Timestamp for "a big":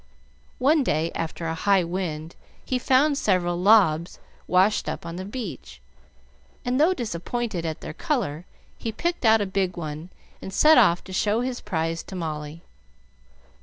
9.41-9.77